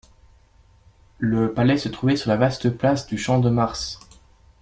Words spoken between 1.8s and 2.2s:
trouvait